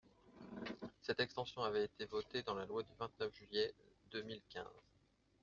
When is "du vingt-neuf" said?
2.81-3.35